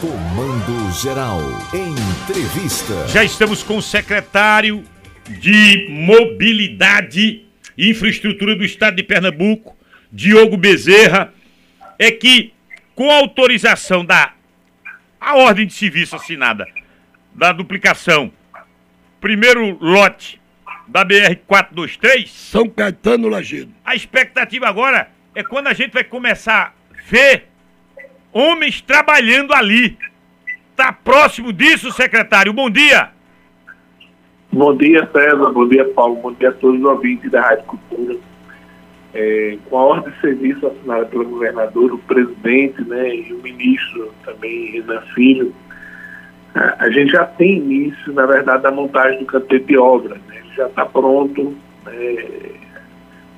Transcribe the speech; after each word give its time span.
Comando 0.00 0.90
Geral. 0.92 1.42
Entrevista. 1.74 3.06
Já 3.08 3.22
estamos 3.22 3.62
com 3.62 3.76
o 3.76 3.82
secretário 3.82 4.82
de 5.28 5.88
Mobilidade 5.90 7.44
e 7.76 7.90
Infraestrutura 7.90 8.56
do 8.56 8.64
Estado 8.64 8.96
de 8.96 9.02
Pernambuco, 9.02 9.76
Diogo 10.10 10.56
Bezerra. 10.56 11.34
É 11.98 12.10
que, 12.10 12.54
com 12.94 13.10
a 13.10 13.16
autorização 13.16 14.02
da 14.02 14.32
a 15.20 15.36
ordem 15.36 15.66
de 15.66 15.74
serviço 15.74 16.16
assinada 16.16 16.66
da 17.34 17.52
duplicação, 17.52 18.32
primeiro 19.20 19.76
lote 19.82 20.40
da 20.88 21.04
BR-423. 21.04 22.26
São 22.26 22.66
Caetano 22.70 23.28
Lagedo. 23.28 23.74
A 23.84 23.94
expectativa 23.94 24.66
agora 24.66 25.10
é 25.34 25.44
quando 25.44 25.66
a 25.66 25.74
gente 25.74 25.92
vai 25.92 26.04
começar 26.04 26.74
a 26.90 27.02
ver 27.10 27.49
homens 28.32 28.80
trabalhando 28.80 29.52
ali. 29.52 29.96
Está 30.70 30.92
próximo 30.92 31.52
disso, 31.52 31.92
secretário? 31.92 32.52
Bom 32.52 32.70
dia. 32.70 33.10
Bom 34.52 34.76
dia, 34.76 35.08
César. 35.12 35.52
Bom 35.52 35.68
dia, 35.68 35.84
Paulo. 35.90 36.16
Bom 36.16 36.32
dia 36.32 36.48
a 36.48 36.52
todos 36.52 36.80
os 36.80 36.86
ouvintes 36.86 37.30
da 37.30 37.40
Rádio 37.40 37.64
Cultura. 37.64 38.16
É, 39.12 39.58
com 39.68 39.76
a 39.76 39.82
ordem 39.82 40.12
de 40.12 40.20
serviço 40.20 40.66
assinada 40.66 41.06
pelo 41.06 41.24
governador, 41.24 41.92
o 41.92 41.98
presidente 41.98 42.82
né, 42.82 43.14
e 43.14 43.32
o 43.32 43.42
ministro 43.42 44.12
também, 44.24 44.70
Renan 44.72 45.00
Filho, 45.14 45.52
a, 46.54 46.84
a 46.84 46.90
gente 46.90 47.12
já 47.12 47.24
tem 47.24 47.58
início, 47.58 48.12
na 48.12 48.26
verdade, 48.26 48.62
da 48.62 48.70
montagem 48.70 49.18
do 49.18 49.26
canteiro 49.26 49.64
de 49.64 49.76
obra. 49.76 50.14
Né? 50.28 50.36
Ele 50.44 50.54
já 50.54 50.66
está 50.66 50.86
pronto 50.86 51.54
é, 51.86 52.50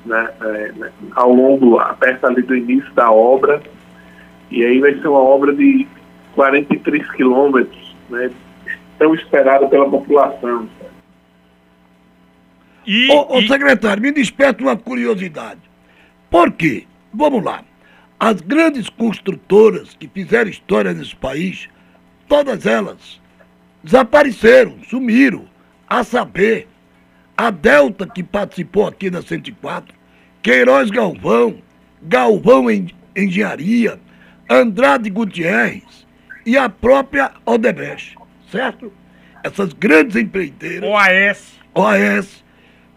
na, 0.05 0.31
na, 0.77 0.91
ao 1.15 1.33
longo, 1.33 1.79
perto 1.99 2.27
ali 2.27 2.43
do 2.43 2.55
início 2.55 2.93
da 2.95 3.11
obra, 3.11 3.63
e 4.53 4.65
aí 4.65 4.81
vai 4.81 4.95
ser 4.95 5.09
uma 5.09 5.19
obra 5.19 5.55
de 5.55 5.87
43 6.35 7.11
quilômetros, 7.13 7.97
né, 8.11 8.31
tão 8.99 9.15
esperada 9.15 9.67
pela 9.69 9.89
população. 9.89 10.69
E, 12.87 13.11
ô, 13.11 13.35
ô 13.35 13.39
e... 13.41 13.49
secretário, 13.49 14.03
me 14.03 14.13
desperta 14.13 14.63
uma 14.63 14.77
curiosidade. 14.77 15.61
Por 16.31 16.53
quê? 16.53 16.85
Vamos 17.13 17.43
lá. 17.43 17.63
As 18.19 18.41
grandes 18.41 18.89
construtoras 18.89 19.97
que 19.99 20.07
fizeram 20.07 20.51
história 20.51 20.93
nesse 20.93 21.17
país, 21.17 21.69
todas 22.29 22.67
elas 22.67 23.21
desapareceram, 23.83 24.77
sumiram. 24.89 25.51
A 25.89 26.05
saber, 26.05 26.69
a 27.37 27.51
Delta, 27.51 28.07
que 28.07 28.23
participou 28.23 28.87
aqui 28.87 29.11
na 29.11 29.21
104, 29.21 29.95
Queiroz 30.43 30.91
Galvão, 30.91 31.57
Galvão 32.03 32.67
Engenharia, 33.15 34.01
Andrade 34.53 35.09
Gutierrez 35.09 36.07
e 36.45 36.59
a 36.59 36.69
própria 36.69 37.31
Odebrecht, 37.47 38.19
certo? 38.51 38.93
Essas 39.43 39.73
grandes 39.73 40.15
empreiteiras. 40.15 40.91
OAS. 40.91 41.59
OAS, 41.75 42.45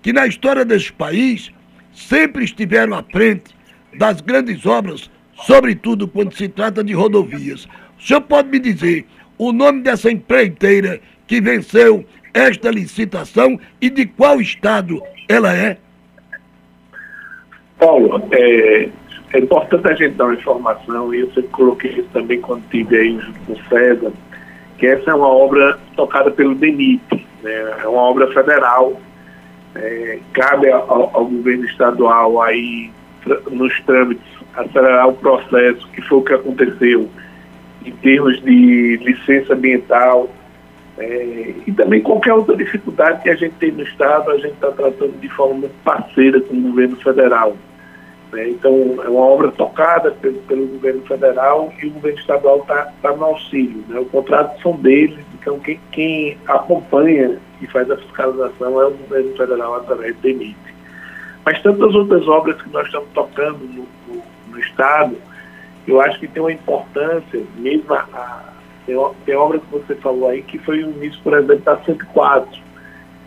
que 0.02 0.12
na 0.12 0.28
história 0.28 0.66
desse 0.66 0.92
país 0.92 1.54
sempre 1.94 2.44
estiveram 2.44 2.94
à 2.94 3.04
frente 3.04 3.56
das 3.98 4.20
grandes 4.20 4.66
obras, 4.66 5.10
sobretudo 5.46 6.10
quando 6.10 6.34
se 6.34 6.50
trata 6.50 6.84
de 6.84 6.92
rodovias. 6.92 7.70
O 7.98 8.04
senhor 8.04 8.20
pode 8.22 8.50
me 8.50 8.60
dizer 8.60 9.06
o 9.38 9.54
nome 9.54 9.82
dessa 9.82 10.12
empreiteira 10.12 11.00
que 11.26 11.40
venceu 11.40 12.06
esta 12.34 12.70
licitação 12.70 13.58
e 13.80 13.90
de 13.90 14.06
qual 14.06 14.42
estado 14.42 15.02
ela 15.30 15.56
é? 15.56 15.78
Paulo, 17.80 18.22
é, 18.32 18.90
é 19.34 19.40
importante 19.40 19.88
a 19.88 19.94
gente 19.94 20.16
dar 20.16 20.26
uma 20.26 20.36
informação, 20.36 21.14
e 21.14 21.22
eu 21.22 21.28
sempre 21.28 21.50
coloquei 21.50 21.92
isso 21.92 22.08
também 22.14 22.40
quando 22.42 22.64
estive 22.64 22.98
aí 22.98 23.20
junto 23.20 23.40
com 23.42 23.54
o 23.54 23.64
César, 23.70 24.12
que 24.78 24.88
essa 24.88 25.12
é 25.12 25.14
uma 25.14 25.28
obra 25.28 25.80
tocada 25.96 26.32
pelo 26.32 26.56
DENIT, 26.56 27.26
né? 27.44 27.76
é 27.84 27.88
uma 27.88 28.02
obra 28.02 28.32
federal, 28.34 29.00
é, 29.76 30.20
cabe 30.34 30.70
ao, 30.72 31.16
ao, 31.16 31.26
governo 31.26 31.66
estadual 31.66 32.42
aí, 32.42 32.92
nos 33.52 33.80
trâmites, 33.82 34.26
acelerar 34.56 35.10
o 35.10 35.14
processo, 35.14 35.88
que 35.90 36.02
foi 36.02 36.18
o 36.20 36.22
que 36.22 36.34
aconteceu 36.34 37.10
em 37.86 37.92
termos 37.92 38.42
de 38.42 38.98
licença 38.98 39.54
ambiental, 39.54 40.30
é, 40.98 41.54
e 41.68 41.72
também 41.74 42.02
qualquer 42.02 42.34
outra 42.34 42.56
dificuldade 42.56 43.22
que 43.22 43.30
a 43.30 43.36
gente 43.36 43.54
tem 43.56 43.72
no 43.72 43.84
Estado, 43.84 44.32
a 44.32 44.38
gente 44.38 44.54
está 44.54 44.72
tratando 44.72 45.20
de 45.20 45.28
forma 45.30 45.68
parceira 45.84 46.40
com 46.40 46.56
o 46.56 46.62
governo 46.62 46.96
federal. 46.98 47.56
Né? 48.36 48.50
Então, 48.50 48.98
é 49.02 49.08
uma 49.08 49.26
obra 49.26 49.50
tocada 49.52 50.12
pelo, 50.12 50.40
pelo 50.42 50.68
governo 50.68 51.02
federal 51.04 51.74
e 51.82 51.88
o 51.88 51.92
governo 51.92 52.20
estadual 52.20 52.60
está 52.60 52.92
tá 53.02 53.14
no 53.14 53.24
auxílio. 53.24 53.82
Né? 53.88 53.98
O 53.98 54.06
contrato 54.06 54.62
são 54.62 54.74
deles, 54.74 55.26
então 55.34 55.58
quem, 55.60 55.80
quem 55.94 56.38
acompanha 56.46 57.40
e 57.62 57.68
faz 57.68 57.90
a 57.90 57.96
fiscalização 57.96 58.82
é 58.82 58.88
o 58.88 58.92
governo 58.92 59.38
federal 59.38 59.76
através 59.76 60.18
do 60.18 60.28
EMIT. 60.28 60.58
Mas 61.46 61.62
tantas 61.62 61.96
outras 61.96 62.28
obras 62.28 62.62
que 62.62 62.70
nós 62.70 62.86
estamos 62.88 63.08
tocando 63.14 63.60
no, 63.60 63.88
no, 64.08 64.22
no 64.50 64.60
Estado, 64.60 65.16
eu 65.88 66.02
acho 66.02 66.20
que 66.20 66.28
tem 66.28 66.44
uma 66.44 66.52
importância, 66.52 67.42
mesmo 67.58 67.94
a, 67.94 68.00
a 68.14 68.54
tem, 68.86 68.96
tem 69.26 69.36
obra 69.36 69.60
que 69.60 69.72
você 69.72 69.96
falou 69.96 70.30
aí, 70.30 70.42
que 70.42 70.60
foi 70.60 70.84
o 70.84 70.92
início, 70.92 71.20
por 71.24 71.34
exemplo, 71.34 71.64
da 71.64 71.78
104, 71.78 72.65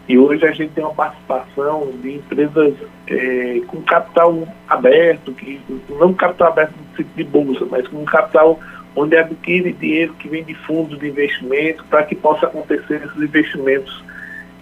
e 0.09 0.17
hoje 0.17 0.47
a 0.47 0.53
gente 0.53 0.73
tem 0.73 0.83
uma 0.83 0.95
participação 0.95 1.91
de 2.01 2.15
empresas 2.15 2.75
é, 3.07 3.61
com 3.67 3.83
capital 3.83 4.49
aberto, 4.67 5.33
que, 5.35 5.61
não 5.91 6.15
capital 6.15 6.49
aberto 6.49 6.73
no 6.73 6.97
sentido 6.97 7.15
de 7.15 7.25
bolsa, 7.25 7.67
mas 7.71 7.87
com 7.87 8.05
capital 8.07 8.59
onde 8.97 9.17
adquire 9.17 9.71
dinheiro 9.73 10.15
que 10.15 10.27
vem 10.29 10.43
de 10.43 10.55
fundos 10.55 10.99
de 10.99 11.09
investimento 11.09 11.85
para 11.85 12.05
que 12.05 12.15
possa 12.15 12.47
acontecer 12.47 13.03
esses 13.05 13.21
investimentos 13.21 14.03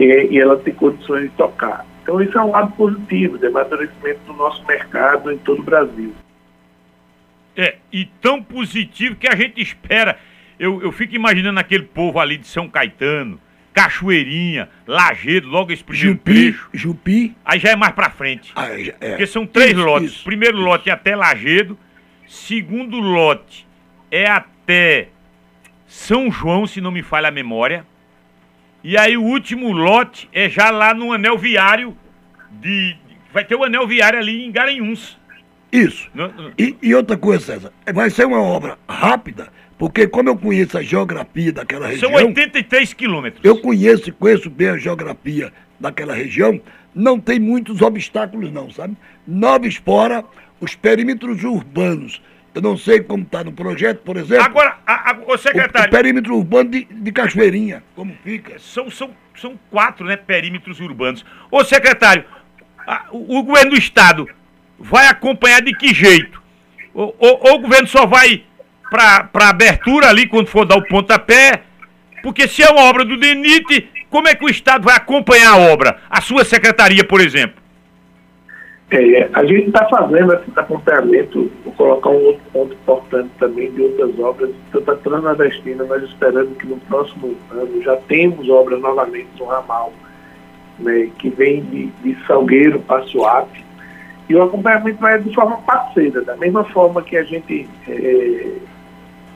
e, 0.00 0.04
e 0.04 0.40
ela 0.40 0.56
ter 0.58 0.74
condições 0.74 1.22
de 1.22 1.36
tocar. 1.36 1.86
Então 2.02 2.20
isso 2.20 2.36
é 2.36 2.42
um 2.42 2.50
lado 2.50 2.72
positivo 2.72 3.38
de 3.38 3.46
amadurecimento 3.46 4.20
do 4.26 4.32
nosso 4.32 4.66
mercado 4.66 5.30
em 5.30 5.38
todo 5.38 5.60
o 5.60 5.64
Brasil. 5.64 6.12
É, 7.56 7.76
e 7.92 8.04
tão 8.20 8.42
positivo 8.42 9.14
que 9.14 9.28
a 9.28 9.36
gente 9.36 9.60
espera. 9.60 10.18
Eu, 10.58 10.82
eu 10.82 10.90
fico 10.90 11.14
imaginando 11.14 11.60
aquele 11.60 11.84
povo 11.84 12.18
ali 12.18 12.36
de 12.36 12.46
São 12.46 12.68
Caetano, 12.68 13.40
Cachoeirinha, 13.76 14.70
Lagedo, 14.86 15.48
logo 15.48 15.70
esse 15.70 15.84
primeiro 15.84 16.12
Jupi, 16.12 16.32
trecho. 16.32 16.68
Jupi. 16.72 17.36
Aí 17.44 17.60
já 17.60 17.72
é 17.72 17.76
mais 17.76 17.92
pra 17.92 18.08
frente. 18.08 18.50
Ah, 18.56 18.68
é. 18.70 19.10
Porque 19.10 19.26
são 19.26 19.46
três 19.46 19.72
isso, 19.72 19.84
lotes. 19.84 20.10
Isso, 20.12 20.24
primeiro 20.24 20.56
isso. 20.56 20.64
lote 20.64 20.88
é 20.88 20.92
até 20.94 21.14
Lagedo. 21.14 21.78
Segundo 22.26 22.98
lote 22.98 23.68
é 24.10 24.26
até 24.26 25.08
São 25.86 26.30
João, 26.30 26.66
se 26.66 26.80
não 26.80 26.90
me 26.90 27.02
falha 27.02 27.28
a 27.28 27.30
memória. 27.30 27.86
E 28.82 28.96
aí 28.96 29.14
o 29.14 29.22
último 29.22 29.70
lote 29.72 30.26
é 30.32 30.48
já 30.48 30.70
lá 30.70 30.94
no 30.94 31.12
anel 31.12 31.36
viário 31.36 31.94
de. 32.50 32.96
Vai 33.30 33.44
ter 33.44 33.56
o 33.56 33.64
anel 33.64 33.86
viário 33.86 34.18
ali 34.18 34.42
em 34.46 34.50
Garanhuns. 34.50 35.18
Isso. 35.70 36.08
No, 36.14 36.28
no... 36.28 36.52
E, 36.58 36.74
e 36.80 36.94
outra 36.94 37.18
coisa, 37.18 37.44
César, 37.44 37.72
vai 37.92 38.08
ser 38.08 38.24
uma 38.24 38.40
obra 38.40 38.78
rápida 38.88 39.52
porque 39.78 40.06
como 40.06 40.28
eu 40.28 40.36
conheço 40.36 40.78
a 40.78 40.82
geografia 40.82 41.52
daquela 41.52 41.88
região... 41.88 42.10
São 42.10 42.18
83 42.18 42.94
quilômetros. 42.94 43.44
Eu 43.44 43.60
conheço 43.60 44.08
e 44.08 44.12
conheço 44.12 44.48
bem 44.48 44.68
a 44.68 44.78
geografia 44.78 45.52
daquela 45.78 46.14
região, 46.14 46.60
não 46.94 47.20
tem 47.20 47.38
muitos 47.38 47.82
obstáculos 47.82 48.50
não, 48.50 48.70
sabe? 48.70 48.96
Nova 49.26 49.66
Espora, 49.66 50.24
os 50.60 50.74
perímetros 50.74 51.44
urbanos. 51.44 52.22
Eu 52.54 52.62
não 52.62 52.78
sei 52.78 53.00
como 53.00 53.22
está 53.22 53.44
no 53.44 53.52
projeto, 53.52 53.98
por 53.98 54.16
exemplo. 54.16 54.44
Agora, 54.44 54.78
a, 54.86 55.10
a, 55.10 55.18
o 55.26 55.36
secretário... 55.36 55.92
O, 55.92 55.94
o 55.94 55.98
perímetro 55.98 56.36
urbano 56.36 56.70
de, 56.70 56.84
de 56.84 57.12
Cachoeirinha, 57.12 57.82
como 57.94 58.16
fica? 58.24 58.58
São, 58.58 58.90
são, 58.90 59.10
são 59.38 59.60
quatro 59.70 60.06
né, 60.06 60.16
perímetros 60.16 60.80
urbanos. 60.80 61.22
Ô 61.50 61.62
secretário, 61.62 62.24
a, 62.86 63.08
o, 63.10 63.38
o, 63.38 63.42
governo 63.42 63.72
do 63.72 63.76
Estado 63.76 64.26
vai 64.78 65.06
acompanhar 65.06 65.60
de 65.60 65.74
que 65.74 65.92
jeito? 65.92 66.42
Ou, 66.94 67.14
ou 67.18 67.56
o 67.56 67.58
governo 67.58 67.86
só 67.86 68.06
vai 68.06 68.42
para 68.90 69.48
abertura 69.48 70.08
ali, 70.08 70.26
quando 70.26 70.48
for 70.48 70.64
dar 70.64 70.76
o 70.76 70.86
pontapé. 70.86 71.62
Porque 72.22 72.48
se 72.48 72.62
é 72.62 72.70
uma 72.70 72.84
obra 72.84 73.04
do 73.04 73.16
DENIT, 73.16 73.88
como 74.10 74.28
é 74.28 74.34
que 74.34 74.44
o 74.44 74.48
Estado 74.48 74.84
vai 74.84 74.96
acompanhar 74.96 75.52
a 75.52 75.72
obra? 75.72 75.98
A 76.08 76.20
sua 76.20 76.44
secretaria, 76.44 77.04
por 77.04 77.20
exemplo? 77.20 77.66
É, 78.88 79.28
a 79.32 79.44
gente 79.44 79.66
está 79.66 79.84
fazendo 79.88 80.32
esse 80.32 80.44
acompanhamento, 80.54 81.50
vou 81.64 81.72
colocar 81.72 82.08
um 82.08 82.24
outro 82.24 82.42
ponto 82.52 82.72
importante 82.72 83.30
também 83.38 83.70
de 83.72 83.82
outras 83.82 84.16
obras. 84.20 84.50
Santa 84.70 84.94
Cruz 84.96 85.22
Nordestina, 85.24 85.84
nós 85.84 86.04
esperamos 86.04 86.56
que 86.56 86.68
no 86.68 86.76
próximo 86.78 87.34
ano 87.50 87.82
já 87.82 87.96
temos 88.08 88.48
obras 88.48 88.80
novamente 88.80 89.28
no 89.40 89.46
ramal, 89.46 89.92
né, 90.78 91.10
que 91.18 91.28
vem 91.30 91.62
de, 91.62 91.86
de 91.86 92.26
Salgueiro 92.26 92.78
para 92.80 93.02
Suape. 93.06 93.64
E 94.28 94.36
o 94.36 94.42
acompanhamento 94.42 95.00
vai 95.00 95.18
de 95.20 95.34
forma 95.34 95.56
parceira, 95.58 96.22
da 96.22 96.36
mesma 96.36 96.62
forma 96.64 97.02
que 97.02 97.16
a 97.16 97.24
gente 97.24 97.68
é, 97.88 98.52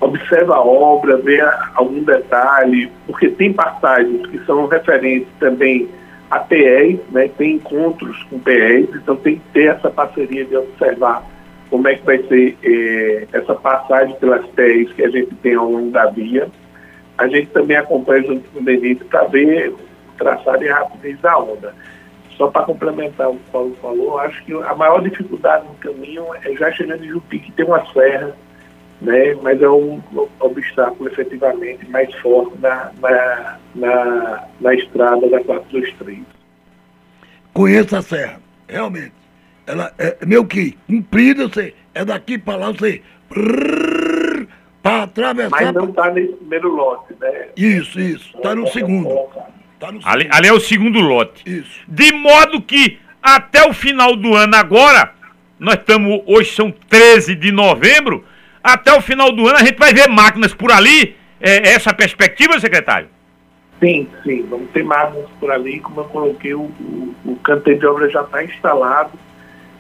observa 0.01 0.57
a 0.57 0.61
obra, 0.61 1.19
vê 1.19 1.41
algum 1.75 2.03
detalhe, 2.03 2.91
porque 3.07 3.29
tem 3.29 3.53
passagens 3.53 4.27
que 4.27 4.39
são 4.45 4.67
referentes 4.67 5.29
também 5.39 5.89
a 6.31 6.39
PEs, 6.39 7.01
né, 7.11 7.29
tem 7.37 7.57
encontros 7.57 8.23
com 8.25 8.39
PEs, 8.39 8.89
então 8.95 9.17
tem 9.17 9.37
que 9.37 9.43
ter 9.53 9.75
essa 9.75 9.91
parceria 9.91 10.45
de 10.45 10.57
observar 10.57 11.25
como 11.69 11.87
é 11.89 11.95
que 11.97 12.05
vai 12.05 12.19
ser 12.25 12.57
eh, 12.63 13.27
essa 13.33 13.55
passagem 13.55 14.15
pelas 14.17 14.47
TEs 14.51 14.93
que 14.93 15.03
a 15.05 15.11
gente 15.11 15.35
tem 15.37 15.55
ao 15.55 15.71
longo 15.71 15.91
da 15.91 16.07
via. 16.07 16.49
A 17.19 17.29
gente 17.29 17.49
também 17.49 17.77
acompanha 17.77 18.23
junto 18.23 18.49
com 18.51 18.61
o 18.61 18.65
Denise 18.65 19.05
para 19.05 19.25
ver 19.25 19.71
o 19.71 19.79
traçado 20.19 20.65
e 20.65 20.69
a 20.69 20.79
rapidez 20.79 21.19
da 21.21 21.39
onda. 21.39 21.75
Só 22.37 22.49
para 22.49 22.65
complementar 22.65 23.29
o 23.29 23.35
que 23.35 23.43
o 23.49 23.53
Paulo 23.53 23.77
falou, 23.81 24.19
acho 24.19 24.45
que 24.45 24.53
a 24.53 24.75
maior 24.75 25.03
dificuldade 25.03 25.67
no 25.67 25.75
caminho 25.75 26.25
é 26.43 26.53
já 26.55 26.73
chegando 26.73 27.05
em 27.05 27.09
Jupi, 27.09 27.39
que 27.39 27.53
tem 27.53 27.65
uma 27.65 27.85
serra, 27.93 28.35
né, 29.01 29.35
mas 29.43 29.61
é 29.63 29.69
um 29.69 30.01
obstáculo 30.41 31.09
efetivamente 31.09 31.89
mais 31.89 32.15
forte 32.17 32.59
na, 32.59 32.93
na, 33.01 33.59
na, 33.75 34.49
na 34.61 34.75
estrada 34.75 35.29
da 35.29 35.43
423. 35.43 36.21
Conheço 37.53 37.97
a 37.97 38.03
serra, 38.03 38.41
realmente. 38.69 39.13
Ela 39.67 39.93
é 39.99 40.25
meio 40.27 40.45
que 40.47 40.77
comprida, 40.87 41.49
você 41.49 41.75
é 41.95 42.05
daqui 42.05 42.39
para 42.39 42.57
lá, 42.57 42.73
você 42.73 43.03
para 44.83 45.03
atravessar. 45.05 45.51
Mas 45.51 45.75
não 45.75 45.89
está 45.91 46.11
nesse 46.11 46.33
primeiro 46.35 46.75
lote, 46.75 47.15
né? 47.21 47.49
Isso, 47.57 48.01
isso. 48.01 48.37
Está 48.37 48.55
no 48.55 48.67
segundo. 48.69 49.09
Tá 49.79 49.93
no 49.93 50.01
ali, 50.05 50.29
ali 50.31 50.49
é 50.49 50.53
o 50.53 50.61
segundo 50.61 51.01
lote. 51.01 51.43
Isso. 51.47 51.81
De 51.87 52.13
modo 52.13 52.61
que 52.61 52.99
até 53.23 53.67
o 53.69 53.73
final 53.73 54.17
do 54.17 54.35
ano 54.35 54.57
agora, 54.57 55.13
nós 55.59 55.75
estamos, 55.75 56.23
hoje 56.27 56.53
são 56.55 56.71
13 56.71 57.35
de 57.35 57.53
novembro, 57.53 58.25
até 58.63 58.93
o 58.97 59.01
final 59.01 59.33
do 59.33 59.47
ano 59.47 59.59
a 59.59 59.65
gente 59.65 59.79
vai 59.79 59.93
ver 59.93 60.09
máquinas 60.09 60.55
por 60.55 60.71
ali. 60.71 61.17
É 61.41 61.71
essa 61.71 61.95
perspectiva, 61.95 62.61
secretário? 62.61 63.09
Sim, 63.81 64.07
sim. 64.23 64.47
Vamos 64.51 64.71
ter 64.71 64.85
máquinas 64.85 65.27
por 65.41 65.51
ali. 65.51 65.81
Como 65.81 66.01
eu 66.01 66.05
coloquei, 66.05 66.55
o, 66.55 66.61
o, 66.61 67.15
o 67.25 67.37
canteiro 67.37 67.81
de 67.81 67.87
obra 67.87 68.11
já 68.11 68.23
está 68.23 68.45
instalado 68.45 69.13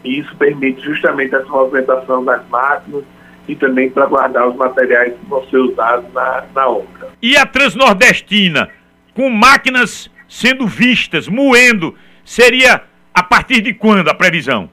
e 0.03 0.21
isso 0.21 0.35
permite 0.37 0.81
justamente 0.81 1.35
essa 1.35 1.47
movimentação 1.47 2.25
das 2.25 2.47
máquinas 2.49 3.05
e 3.47 3.55
também 3.55 3.91
para 3.91 4.07
guardar 4.07 4.49
os 4.49 4.57
materiais 4.57 5.13
que 5.13 5.27
vão 5.27 5.45
ser 5.49 5.59
usados 5.59 6.13
na, 6.13 6.45
na 6.55 6.69
obra. 6.69 7.09
E 7.21 7.37
a 7.37 7.45
Transnordestina, 7.45 8.69
com 9.15 9.29
máquinas 9.29 10.11
sendo 10.29 10.67
vistas, 10.67 11.29
moendo, 11.29 11.95
seria 12.25 12.83
a 13.13 13.23
partir 13.23 13.61
de 13.61 13.75
quando 13.75 14.09
a 14.09 14.15
previsão? 14.15 14.71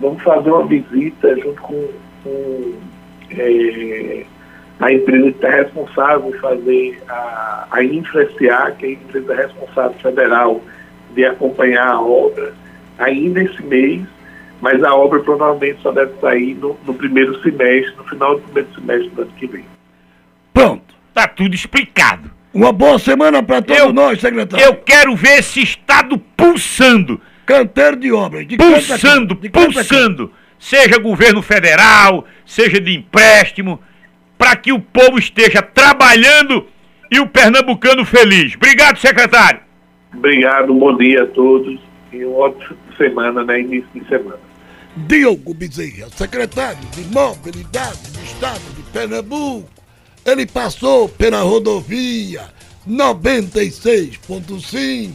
Vamos 0.00 0.22
fazer 0.22 0.50
uma 0.50 0.66
visita 0.66 1.36
junto 1.38 1.60
com, 1.60 1.88
com 2.22 2.74
é, 3.30 4.24
a 4.80 4.92
empresa 4.92 5.22
que 5.24 5.28
está 5.30 5.50
responsável 5.50 6.28
em 6.28 6.38
fazer 6.38 7.02
a, 7.08 7.66
a 7.70 7.84
InfraSA, 7.84 8.28
que 8.32 8.46
é 8.46 8.52
a 8.52 8.92
empresa 8.92 9.34
responsável 9.34 9.98
federal 10.00 10.60
de 11.14 11.24
acompanhar 11.24 11.88
a 11.88 12.00
obra 12.00 12.52
ainda 12.98 13.42
esse 13.42 13.62
mês, 13.62 14.02
mas 14.60 14.82
a 14.82 14.94
obra 14.94 15.20
provavelmente 15.20 15.80
só 15.82 15.92
deve 15.92 16.12
sair 16.20 16.54
no, 16.54 16.76
no 16.84 16.94
primeiro 16.94 17.40
semestre, 17.42 17.94
no 17.96 18.04
final 18.04 18.36
do 18.36 18.42
primeiro 18.42 18.74
semestre 18.74 19.08
do 19.10 19.22
ano 19.22 19.32
que 19.38 19.46
vem. 19.46 19.64
Pronto. 20.52 20.94
Tá 21.14 21.26
tudo 21.26 21.54
explicado. 21.54 22.30
Uma 22.52 22.72
boa 22.72 22.98
semana 22.98 23.42
para 23.42 23.62
todos 23.62 23.82
Eu- 23.82 23.92
nós, 23.92 24.20
secretário. 24.20 24.64
Eu 24.64 24.76
quero 24.76 25.14
ver 25.14 25.38
esse 25.38 25.62
estado 25.62 26.18
pulsando, 26.36 27.20
Canteiro 27.48 27.96
de 27.96 28.12
obras. 28.12 28.46
De 28.46 28.58
pulsando, 28.58 29.34
de 29.34 29.48
pulsando. 29.48 30.30
Seja 30.58 30.98
governo 30.98 31.42
federal, 31.42 32.26
seja 32.44 32.80
de 32.80 32.96
empréstimo, 32.96 33.80
para 34.36 34.56
que 34.56 34.72
o 34.72 34.80
povo 34.80 35.18
esteja 35.18 35.62
trabalhando 35.62 36.66
e 37.10 37.18
o 37.20 37.26
pernambucano 37.26 38.04
feliz. 38.04 38.54
Obrigado, 38.54 38.98
secretário. 38.98 39.60
Obrigado, 40.14 40.74
bom 40.74 40.96
dia 40.96 41.24
a 41.24 41.26
todos 41.26 41.78
e 42.12 42.24
uma 42.24 42.38
ótima 42.38 42.76
semana, 42.96 43.44
né? 43.44 43.60
Início 43.60 43.88
de 43.94 44.08
semana. 44.08 44.40
Diogo 44.96 45.52
Bezerra, 45.54 46.08
secretário 46.10 46.80
de 46.92 47.02
Mobilidade 47.12 48.10
do 48.10 48.24
Estado 48.24 48.62
de 48.76 48.82
Pernambuco. 48.90 49.68
Ele 50.24 50.46
passou 50.46 51.08
pela 51.08 51.42
rodovia 51.42 52.42
96.5 52.88 55.12